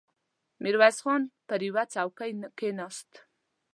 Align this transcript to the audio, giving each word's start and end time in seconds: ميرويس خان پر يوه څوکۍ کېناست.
ميرويس 0.63 0.97
خان 1.03 1.21
پر 1.47 1.59
يوه 1.67 1.83
څوکۍ 1.93 2.31
کېناست. 2.57 3.11